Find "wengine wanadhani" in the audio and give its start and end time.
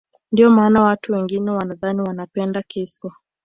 1.13-2.01